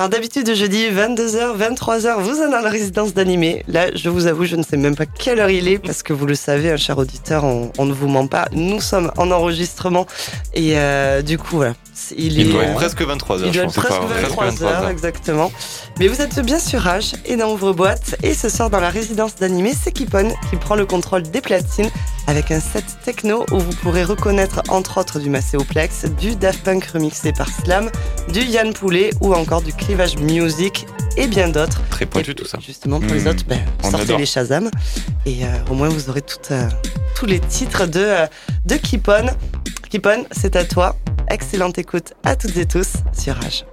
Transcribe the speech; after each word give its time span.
Alors 0.00 0.08
d'habitude, 0.08 0.54
je 0.54 0.64
dis 0.64 0.86
22h, 0.86 1.58
23h, 1.58 2.22
vous 2.22 2.40
êtes 2.40 2.50
dans 2.50 2.62
la 2.62 2.70
résidence 2.70 3.12
d'animé. 3.12 3.62
Là, 3.68 3.94
je 3.94 4.08
vous 4.08 4.28
avoue, 4.28 4.46
je 4.46 4.56
ne 4.56 4.62
sais 4.62 4.78
même 4.78 4.96
pas 4.96 5.04
quelle 5.04 5.40
heure 5.40 5.50
il 5.50 5.68
est 5.68 5.78
parce 5.78 6.02
que 6.02 6.14
vous 6.14 6.24
le 6.24 6.34
savez, 6.34 6.70
un 6.70 6.78
cher 6.78 6.96
auditeur, 6.96 7.44
on, 7.44 7.70
on 7.76 7.84
ne 7.84 7.92
vous 7.92 8.08
ment 8.08 8.26
pas. 8.26 8.48
Nous 8.52 8.80
sommes 8.80 9.12
en 9.18 9.30
enregistrement 9.30 10.06
et 10.54 10.78
euh, 10.78 11.20
du 11.20 11.36
coup, 11.36 11.56
voilà. 11.56 11.74
Il, 12.16 12.40
est, 12.40 12.44
doit 12.44 12.64
être 12.64 12.74
presque 12.74 13.00
23h. 13.02 13.42
Il 13.46 13.52
doit 13.52 13.64
être 13.64 13.72
presque 13.74 14.62
23h, 14.62 14.90
exactement. 14.90 15.52
Mais 15.98 16.08
vous 16.08 16.20
êtes 16.20 16.40
bien 16.40 16.58
sur 16.58 16.80
Rage 16.80 17.12
et 17.24 17.36
dans 17.36 17.52
Ouvre-Boîte. 17.52 18.16
Et 18.22 18.34
ce 18.34 18.48
soir, 18.48 18.70
dans 18.70 18.80
la 18.80 18.90
résidence 18.90 19.36
d'animé, 19.36 19.72
c'est 19.80 19.92
Kipon 19.92 20.32
qui 20.50 20.56
prend 20.56 20.74
le 20.74 20.86
contrôle 20.86 21.22
des 21.22 21.40
platines 21.40 21.90
avec 22.26 22.50
un 22.50 22.60
set 22.60 22.84
techno 23.04 23.44
où 23.50 23.58
vous 23.58 23.72
pourrez 23.82 24.04
reconnaître 24.04 24.62
entre 24.68 24.98
autres 24.98 25.18
du 25.18 25.30
Macéoplex, 25.30 26.06
du 26.18 26.36
Daft 26.36 26.62
Punk 26.62 26.84
remixé 26.84 27.32
par 27.32 27.48
Slam, 27.48 27.90
du 28.32 28.40
Yann 28.40 28.72
Poulet 28.72 29.10
ou 29.20 29.34
encore 29.34 29.62
du 29.62 29.72
Clivage 29.72 30.16
Music 30.18 30.86
et 31.16 31.26
bien 31.26 31.48
d'autres. 31.48 31.82
Très 31.90 32.06
pointu 32.06 32.34
tout 32.34 32.44
ça. 32.44 32.58
Justement, 32.64 33.00
pour 33.00 33.12
les 33.12 33.24
mmh. 33.24 33.28
autres, 33.28 33.44
ben, 33.46 33.60
sortez 33.82 34.16
les 34.16 34.26
Shazam 34.26 34.70
et 35.26 35.44
euh, 35.44 35.48
au 35.70 35.74
moins 35.74 35.88
vous 35.88 36.08
aurez 36.08 36.22
euh, 36.50 36.68
tous 37.16 37.26
les 37.26 37.40
titres 37.40 37.86
de, 37.86 38.00
euh, 38.00 38.26
de 38.64 38.76
Kipon. 38.76 39.26
Kipon, 39.90 40.24
c'est 40.30 40.54
à 40.54 40.64
toi. 40.64 40.94
Excellente 41.28 41.76
écoute 41.78 42.14
à 42.22 42.36
toutes 42.36 42.56
et 42.56 42.64
tous 42.64 42.92
sur 43.12 43.34
Rage. 43.34 43.64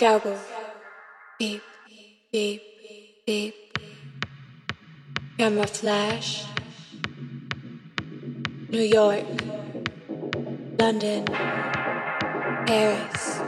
Gobble. 0.00 0.38
Beep, 1.38 1.60
beep, 2.32 2.62
beep. 3.26 3.54
Camera 5.36 5.66
flash. 5.66 6.46
New 8.70 8.80
York. 8.80 9.26
London. 10.78 11.26
Paris. 12.64 13.40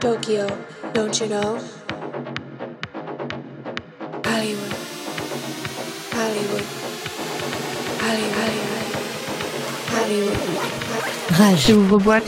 Tokyo, 0.00 0.48
don't 0.92 1.14
you 1.20 1.28
know? 1.28 1.60
Hollywood. 4.26 4.74
Hollywood. 6.10 6.66
Hollywood. 8.02 8.34
Hollywood. 8.34 8.96
Hollywood. 9.94 11.38
Rage. 11.38 11.66
Je 11.68 11.72
vous 11.72 11.94
revois. 11.94 12.20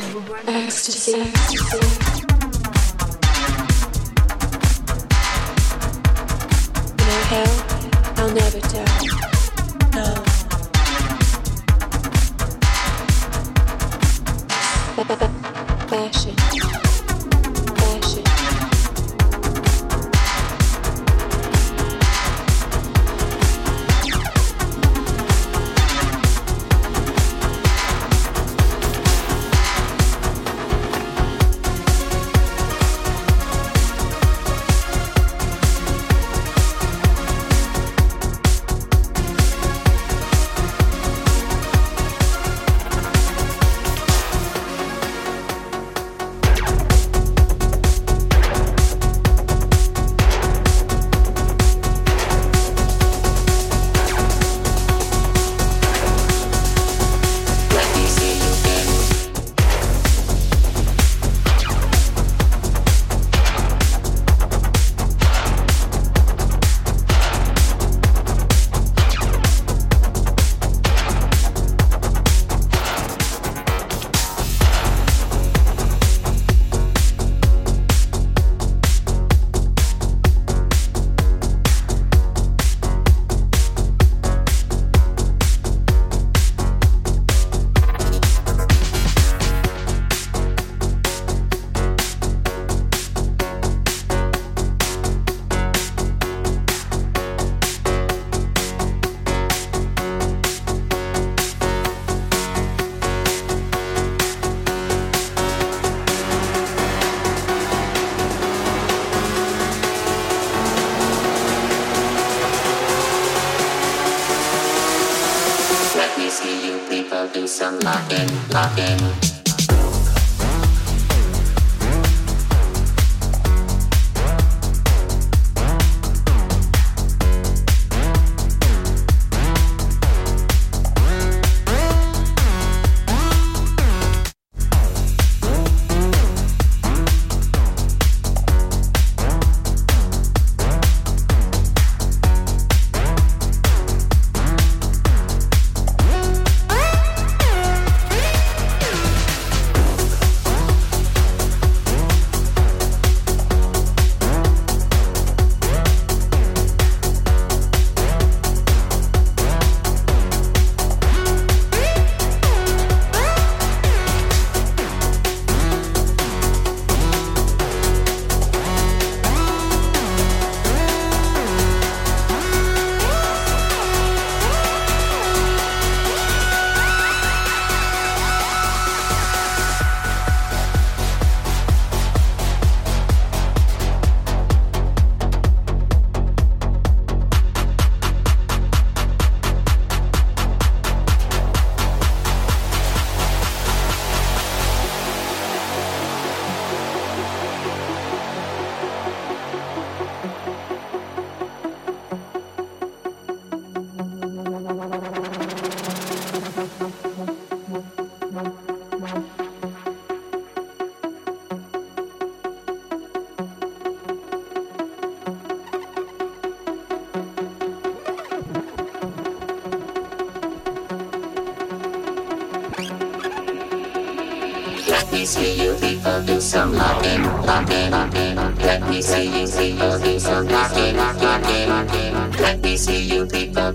Oh. 9.95 10.25
fashion. 15.89 16.68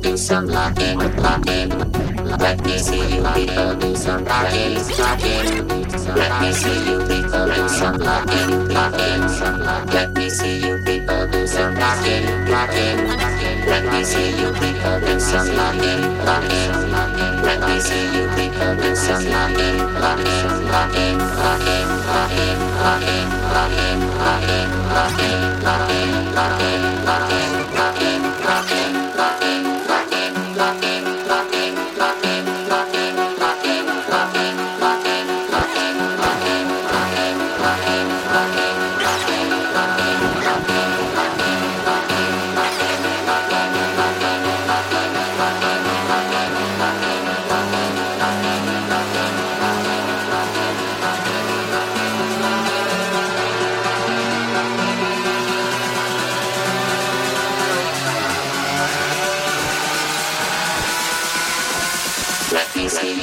Do 0.04 0.18
some 0.18 0.48
locking, 0.48 0.98
locking. 0.98 1.70
Let 2.38 2.63
me 2.66 2.78
see 2.78 3.16
you 3.16 3.24
people 3.34 3.76
do 3.76 3.96
some 3.96 4.26
locking. 4.26 4.76
Let 6.13 6.42
me 6.42 6.52
see 6.52 6.80
you 6.86 7.00
people 7.08 7.48
do 7.48 7.70
some 7.70 7.98
locking, 7.98 8.68
locking. 8.68 9.22
Let 9.94 10.13
me 10.13 10.30
see 10.30 10.60
you 10.60 10.78
people 10.84 11.28
do 11.28 11.48
some 11.48 11.76
locking, 11.76 12.26
locking. 12.52 12.98
Let 13.66 13.86
me 13.92 14.04
see 14.04 14.32
you 14.39 14.52
people 14.52 15.00
do 15.00 15.20
some 15.20 15.48
locking, 15.56 16.02
locking. 16.26 17.42
Let 17.42 17.60
me 17.68 17.80
see 17.80 18.06
you 18.13 18.24
do 18.84 18.96
some 18.96 19.26
locking, 19.26 19.78
locking, 20.04 20.68
locking, 20.68 21.18
locking, 21.18 21.88
locking, 22.04 22.60
locking, 22.84 23.30
locking, 23.54 24.00
locking, 24.20 24.70
locking, 24.94 25.39
locking, 25.63 26.34
locking, 26.36 27.06
locking, 27.06 27.62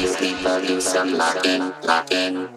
You 0.01 0.15
people 0.15 0.63
do 0.63 0.81
some 0.81 1.13
locking, 1.13 1.75
locking. 1.85 2.49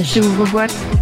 Locking. 0.00 0.22
Rage. 0.52 0.70
C'est 0.70 0.99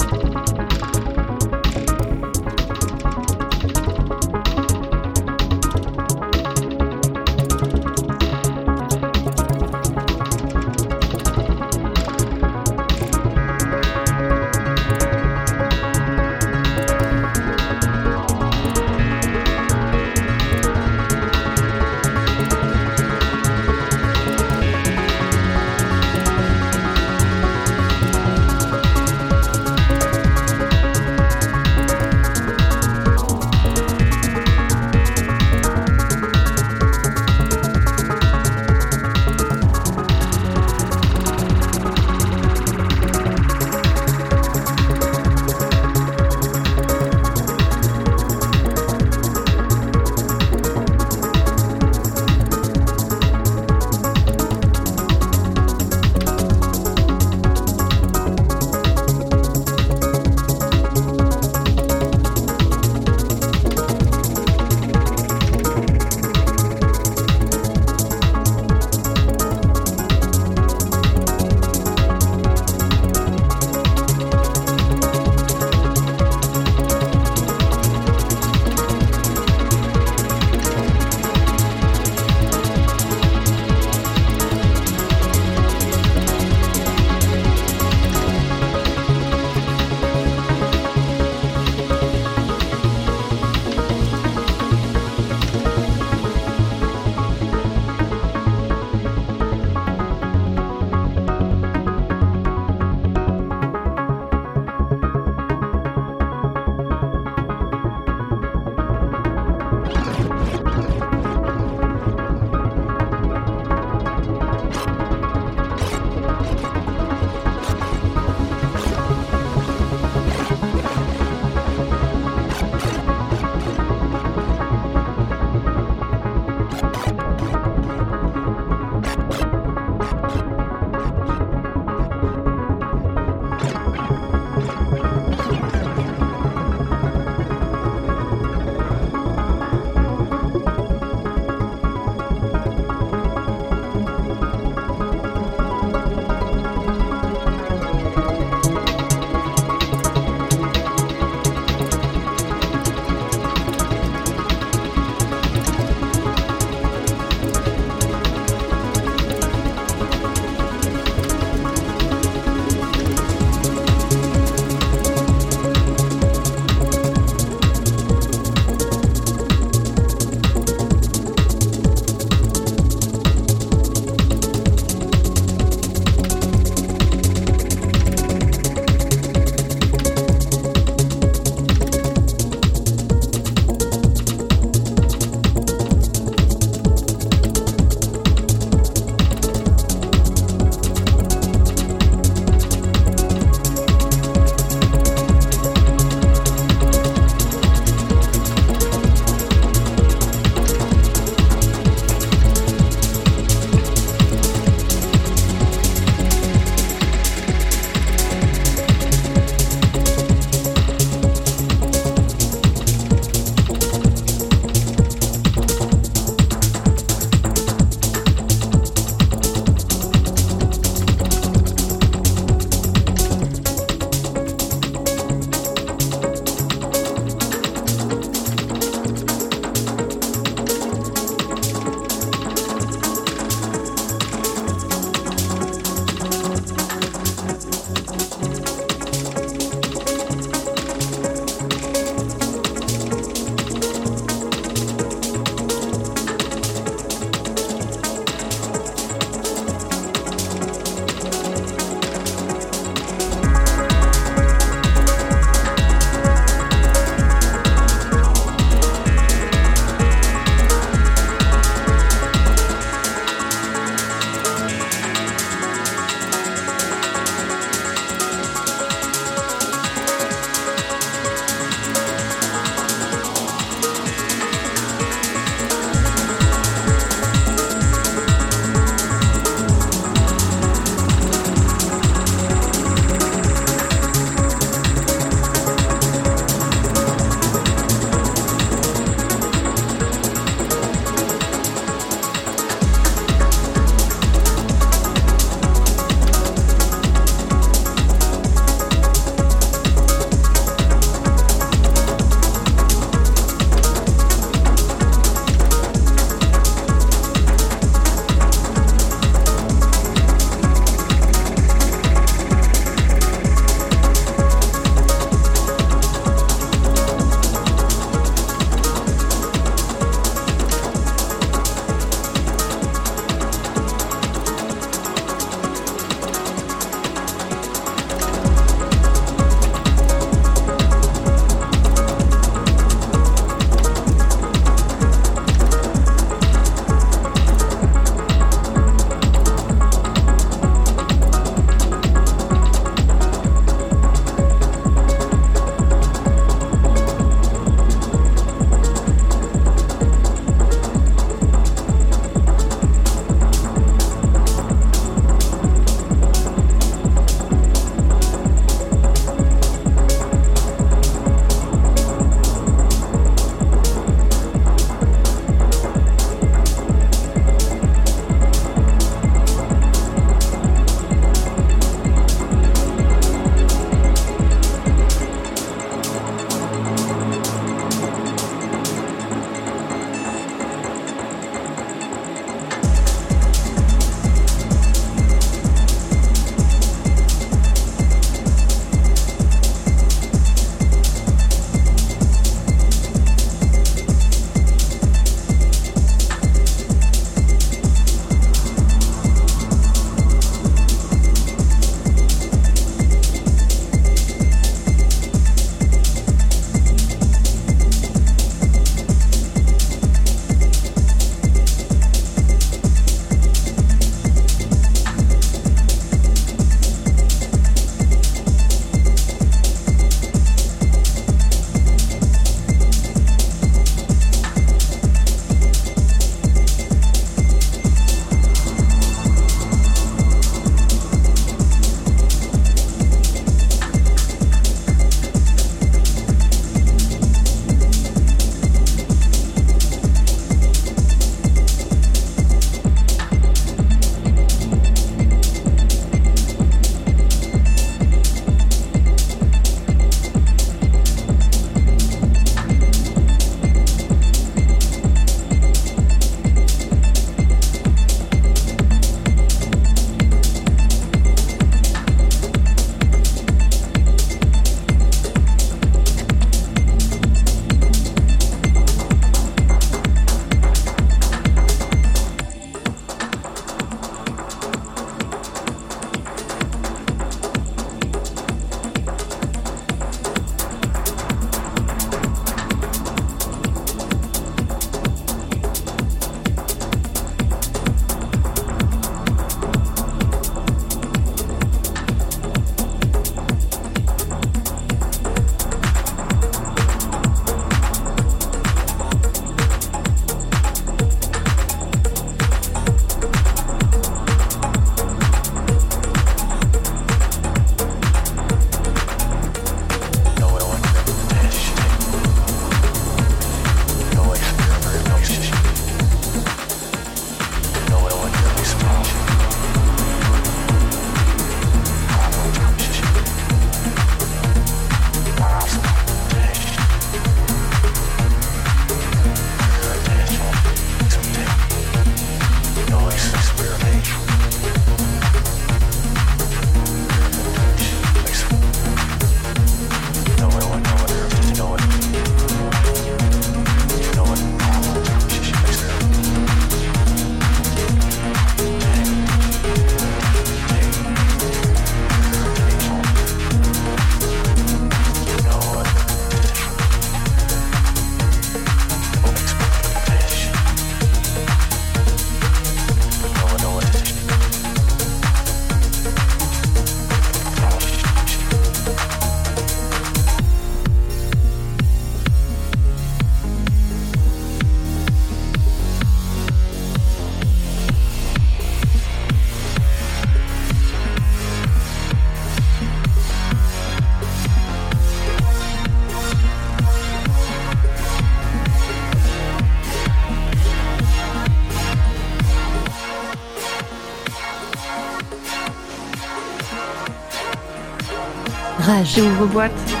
ouvre-boîte. 599.01 599.17
Rage. 599.17 599.17
Ouvre-boîte. 599.17 600.00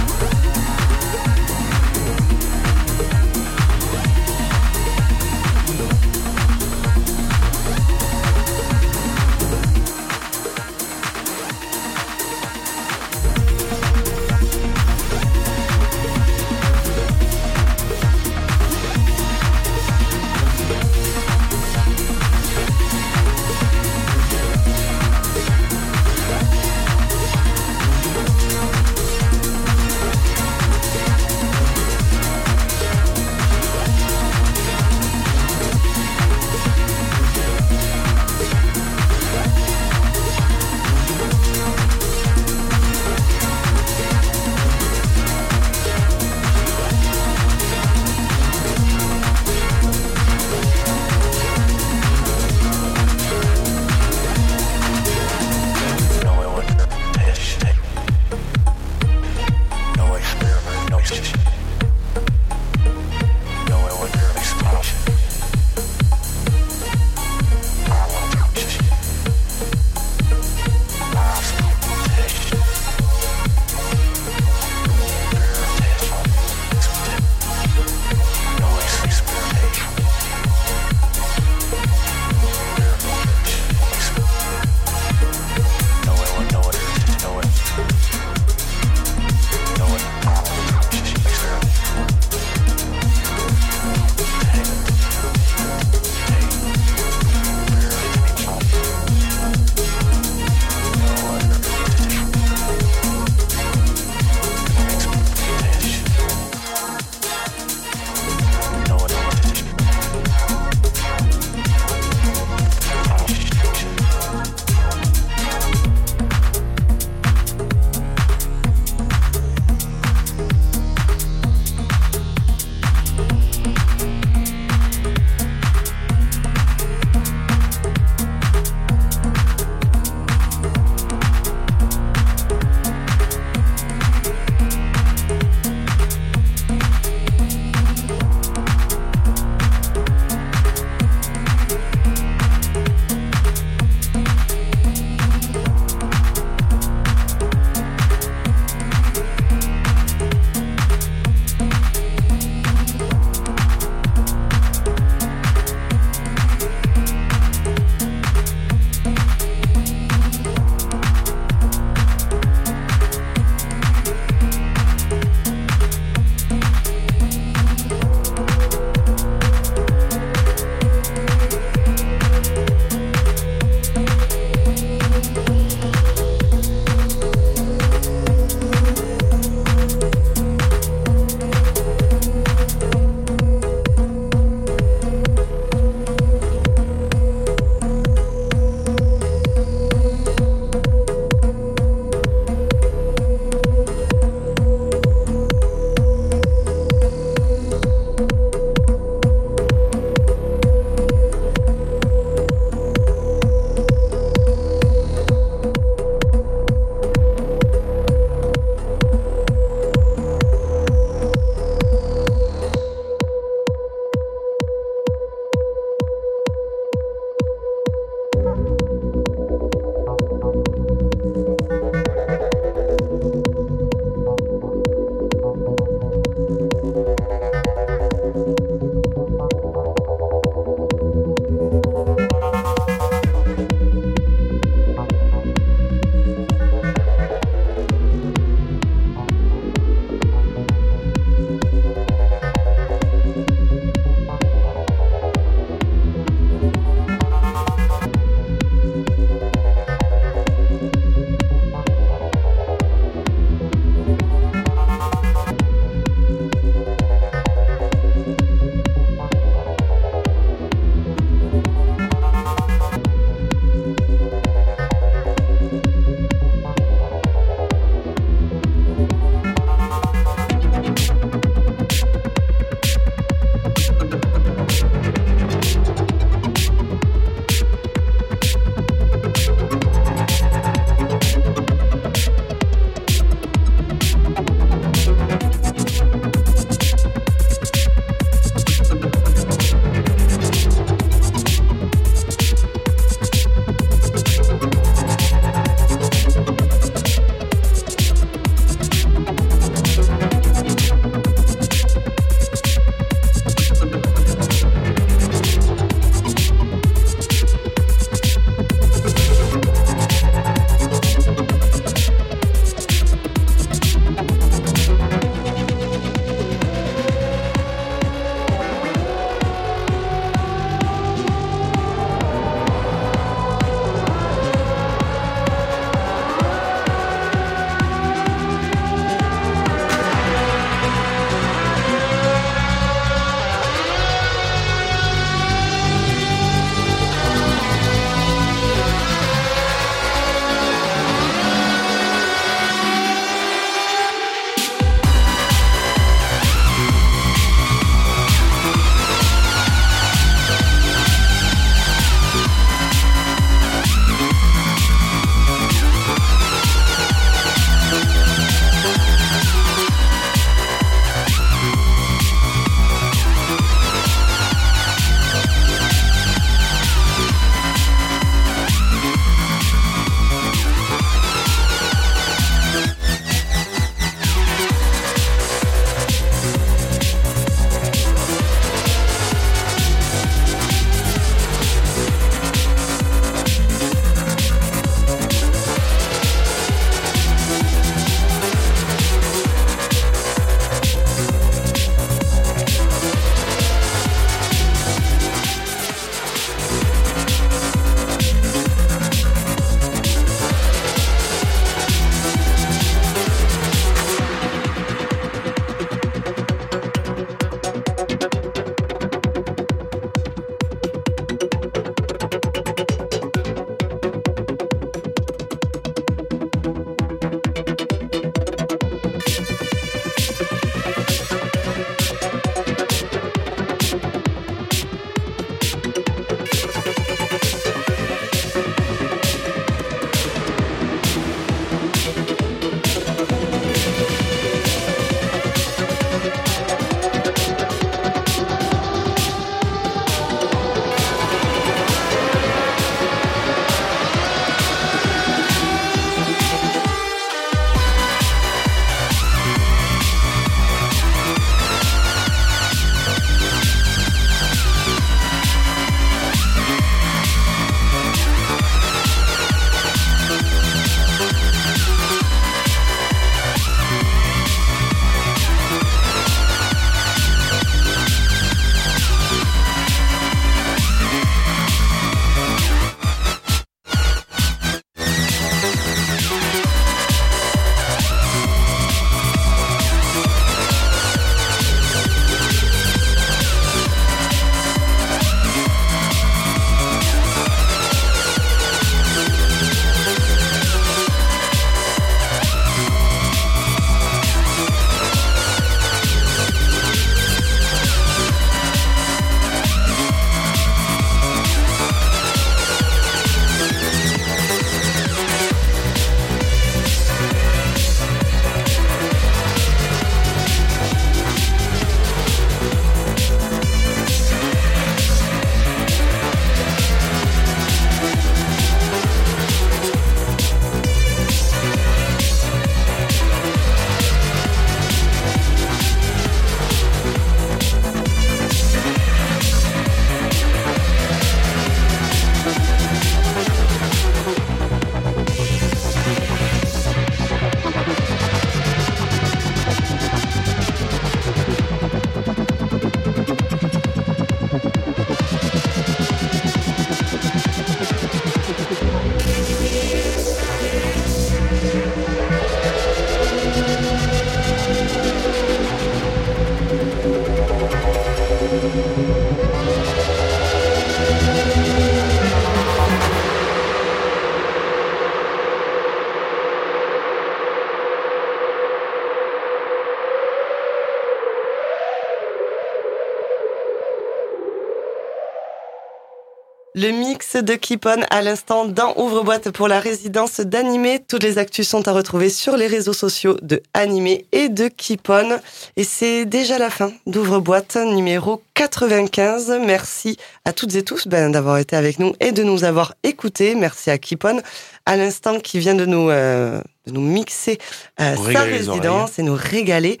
Le 576.74 576.90
mix 576.90 577.36
de 577.36 577.54
Keep 577.54 577.84
On 577.84 578.00
à 578.08 578.22
l'instant 578.22 578.64
dans 578.64 578.96
Ouvre-boîte 578.96 579.50
pour 579.50 579.68
la 579.68 579.78
résidence 579.78 580.40
d'Animé. 580.40 581.04
Toutes 581.06 581.22
les 581.22 581.36
actus 581.36 581.68
sont 581.68 581.86
à 581.86 581.92
retrouver 581.92 582.30
sur 582.30 582.56
les 582.56 582.66
réseaux 582.66 582.94
sociaux 582.94 583.36
de 583.42 583.62
Animé 583.74 584.24
et 584.32 584.48
de 584.48 584.68
Keep 584.68 585.10
On. 585.10 585.38
Et 585.76 585.84
c'est 585.84 586.24
déjà 586.24 586.56
la 586.56 586.70
fin 586.70 586.90
d'Ouvre-boîte 587.06 587.76
numéro 587.76 588.42
95. 588.54 589.60
Merci 589.66 590.16
à 590.46 590.54
toutes 590.54 590.74
et 590.74 590.82
tous 590.82 591.08
ben, 591.08 591.30
d'avoir 591.30 591.58
été 591.58 591.76
avec 591.76 591.98
nous 591.98 592.14
et 592.20 592.32
de 592.32 592.42
nous 592.42 592.64
avoir 592.64 592.94
écoutés. 593.02 593.54
Merci 593.54 593.90
à 593.90 593.98
Keep 593.98 594.24
On 594.24 594.40
à 594.86 594.96
l'instant 594.96 595.40
qui 595.40 595.58
vient 595.58 595.74
de 595.74 595.84
nous, 595.84 596.08
euh, 596.08 596.58
de 596.86 596.92
nous 596.92 597.02
mixer 597.02 597.58
euh, 598.00 598.16
sa 598.32 598.44
résidence 598.44 599.18
et 599.18 599.22
nous 599.22 599.36
régaler. 599.38 600.00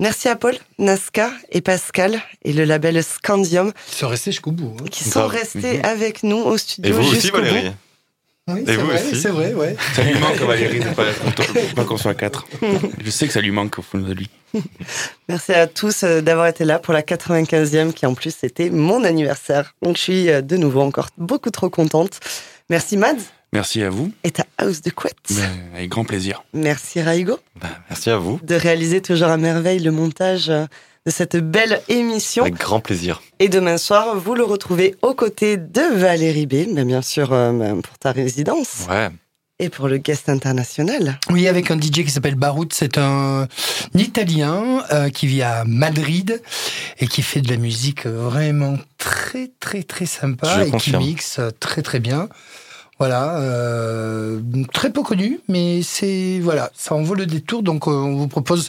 Merci 0.00 0.28
à 0.28 0.36
Paul, 0.36 0.54
Nasca 0.78 1.30
et 1.50 1.60
Pascal 1.60 2.20
et 2.44 2.52
le 2.52 2.64
label 2.64 3.02
Scandium 3.04 3.72
Ils 3.90 3.94
sont 3.94 4.08
restés 4.08 4.32
jusqu'au 4.32 4.50
bout. 4.50 4.76
hein. 4.80 4.84
qui 4.90 5.04
sont 5.04 5.26
restés 5.28 5.78
Mhm. 5.78 5.84
avec 5.84 6.22
nous 6.24 6.38
au 6.38 6.56
studio. 6.58 6.90
Et 6.90 6.92
vous 6.92 7.02
aussi, 7.08 7.20
jusqu'au 7.20 7.38
bout. 7.38 7.44
Valérie 7.44 7.72
Oui, 8.48 8.60
Et 8.62 8.66
c'est 8.66 8.76
vous 8.76 8.86
vrai, 8.86 9.02
aussi 9.02 9.20
c'est 9.20 9.28
vrai, 9.28 9.54
ouais. 9.54 9.76
Ça 9.94 10.02
lui 10.02 10.18
manque, 10.18 10.36
Valérie, 10.38 10.80
de 10.80 11.74
pas 11.74 11.84
qu'on 11.84 11.96
soit 11.96 12.14
quatre. 12.14 12.46
Je 13.04 13.10
sais 13.10 13.28
que 13.28 13.32
ça 13.32 13.40
lui 13.40 13.52
manque 13.52 13.78
au 13.78 13.82
fond 13.82 13.98
de 13.98 14.12
lui. 14.12 14.28
Merci 15.28 15.52
à 15.52 15.68
tous 15.68 16.02
euh, 16.02 16.20
d'avoir 16.20 16.48
été 16.48 16.64
là 16.64 16.80
pour 16.80 16.92
la 16.92 17.02
95e 17.02 17.92
qui 17.92 18.04
en 18.04 18.14
plus 18.14 18.34
c'était 18.38 18.70
mon 18.70 19.04
anniversaire. 19.04 19.74
Donc 19.82 19.96
je 19.96 20.02
suis 20.02 20.28
euh, 20.30 20.40
de 20.42 20.56
nouveau 20.56 20.80
encore 20.80 21.10
beaucoup 21.16 21.50
trop 21.50 21.70
contente. 21.70 22.18
Merci 22.68 22.96
Mads 22.96 23.14
Merci 23.54 23.82
à 23.82 23.90
vous, 23.90 24.10
et 24.24 24.30
ta 24.30 24.46
house 24.56 24.80
de 24.80 24.88
couette. 24.90 25.16
Ben, 25.30 25.50
avec 25.74 25.90
grand 25.90 26.04
plaisir. 26.04 26.42
Merci 26.54 27.02
Raigo 27.02 27.38
Bah, 27.60 27.68
merci 27.90 28.08
à 28.08 28.16
vous. 28.16 28.40
de 28.42 28.54
réaliser 28.54 29.02
toujours 29.02 29.28
à 29.28 29.36
merveille 29.36 29.80
le 29.80 29.90
montage 29.90 30.48
euh, 30.48 30.64
de 31.04 31.10
cette 31.10 31.36
belle 31.36 31.82
émission. 31.88 32.44
Avec 32.44 32.54
grand 32.56 32.80
plaisir. 32.80 33.20
Et 33.40 33.48
demain 33.50 33.76
soir, 33.76 34.16
vous 34.16 34.34
le 34.34 34.42
retrouvez 34.44 34.94
aux 35.02 35.12
côtés 35.12 35.58
de 35.58 35.82
Valérie 35.98 36.46
B, 36.46 36.66
mais 36.72 36.84
bien 36.84 37.02
sûr 37.02 37.32
euh, 37.34 37.52
ben, 37.52 37.82
pour 37.82 37.98
ta 37.98 38.12
résidence 38.12 38.86
Ouais. 38.88 39.10
et 39.58 39.68
pour 39.68 39.86
le 39.86 39.98
guest 39.98 40.30
international. 40.30 41.18
Oui, 41.28 41.46
avec 41.46 41.70
un 41.70 41.78
DJ 41.78 42.04
qui 42.04 42.10
s'appelle 42.10 42.36
Barout. 42.36 42.72
C'est 42.72 42.96
un 42.96 43.48
Italien 43.94 44.82
euh, 44.92 45.10
qui 45.10 45.26
vit 45.26 45.42
à 45.42 45.64
Madrid 45.66 46.40
et 47.00 47.06
qui 47.06 47.20
fait 47.20 47.42
de 47.42 47.50
la 47.50 47.58
musique 47.58 48.06
vraiment 48.06 48.78
très, 48.96 49.50
très, 49.60 49.82
très 49.82 50.06
sympa 50.06 50.60
Je 50.64 50.68
et 50.74 50.78
qui 50.78 50.96
mixe 50.96 51.38
très, 51.60 51.82
très 51.82 52.00
bien. 52.00 52.30
Voilà, 53.02 53.40
euh, 53.40 54.38
très 54.72 54.92
peu 54.92 55.02
connu, 55.02 55.40
mais 55.48 55.82
c'est 55.82 56.38
voilà, 56.40 56.70
ça 56.72 56.94
en 56.94 57.02
vaut 57.02 57.16
le 57.16 57.26
détour. 57.26 57.64
Donc, 57.64 57.88
euh, 57.88 57.90
on 57.90 58.14
vous 58.14 58.28
propose 58.28 58.68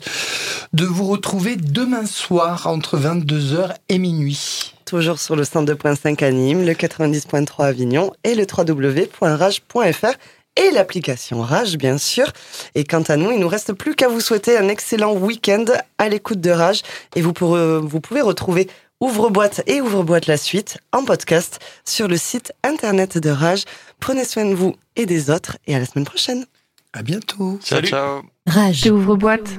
de 0.74 0.86
vous 0.86 1.06
retrouver 1.06 1.56
demain 1.56 2.08
soir 2.08 2.66
entre 2.66 2.98
22h 2.98 3.76
et 3.90 4.00
minuit. 4.00 4.74
Toujours 4.86 5.20
sur 5.20 5.36
le 5.36 5.44
102.5 5.44 6.24
à 6.24 6.32
Nîmes, 6.32 6.66
le 6.66 6.74
90.3 6.74 7.62
à 7.62 7.66
Avignon 7.68 8.12
et 8.24 8.34
le 8.34 8.48
www.rage.fr 8.52 10.18
et 10.56 10.72
l'application 10.72 11.42
Rage, 11.42 11.78
bien 11.78 12.00
sûr. 12.00 12.26
Et 12.74 12.86
quant 12.86 13.04
à 13.04 13.18
nous, 13.18 13.30
il 13.30 13.40
nous 13.40 13.48
reste 13.48 13.74
plus 13.74 13.94
qu'à 13.94 14.08
vous 14.08 14.20
souhaiter 14.20 14.58
un 14.58 14.68
excellent 14.68 15.14
week-end 15.14 15.66
à 16.00 16.10
l'écoute 16.10 16.42
de 16.42 16.50
Rage. 16.50 16.82
Et 17.16 17.22
vous 17.22 17.34
pouvez 17.34 18.22
retrouver 18.22 18.68
Ouvre-boîte 19.04 19.64
et 19.68 19.82
Ouvre-boîte 19.82 20.28
la 20.28 20.38
suite 20.38 20.78
en 20.94 21.04
podcast 21.04 21.60
sur 21.84 22.08
le 22.08 22.16
site 22.16 22.54
internet 22.64 23.18
de 23.18 23.30
Rage. 23.30 23.66
Prenez 24.04 24.26
soin 24.26 24.44
de 24.44 24.54
vous 24.54 24.76
et 24.98 25.06
des 25.06 25.30
autres 25.30 25.58
et 25.66 25.74
à 25.74 25.80
la 25.80 25.86
semaine 25.86 26.04
prochaine. 26.04 26.46
À 26.92 27.04
bientôt. 27.04 27.58
Ciao, 27.64 27.82
ciao. 27.82 28.24
Rage. 28.46 28.86
Ouvre-boîte. 28.92 29.50